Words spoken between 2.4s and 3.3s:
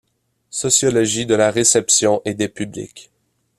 publics.